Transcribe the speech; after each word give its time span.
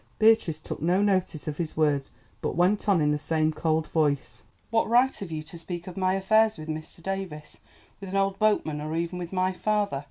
Beatrice 0.17 0.59
took 0.59 0.81
no 0.81 0.99
notice 1.03 1.47
of 1.47 1.57
his 1.59 1.77
words, 1.77 2.09
but 2.41 2.55
went 2.55 2.89
on 2.89 3.01
in 3.01 3.11
the 3.11 3.19
same 3.19 3.53
cold 3.53 3.85
voice. 3.89 4.45
"What 4.71 4.89
right 4.89 5.15
have 5.17 5.29
you 5.31 5.43
to 5.43 5.59
speak 5.59 5.85
of 5.85 5.95
my 5.95 6.15
affairs 6.15 6.57
with 6.57 6.69
Mr. 6.69 7.03
Davies, 7.03 7.59
with 7.99 8.09
an 8.09 8.15
old 8.17 8.39
boatman, 8.39 8.81
or 8.81 8.95
even 8.95 9.19
with 9.19 9.31
my 9.31 9.51
father? 9.53 9.99